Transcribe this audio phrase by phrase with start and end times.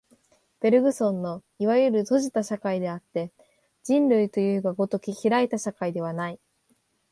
[0.61, 3.31] ベルグソンのいわゆる閉じた社会であって、
[3.83, 6.39] 人類というが如き開いた社会ではない。